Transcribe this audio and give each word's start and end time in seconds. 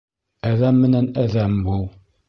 Әҙәм 0.53 0.81
менән 0.87 1.11
әҙәм 1.27 1.63
бул. 1.71 1.89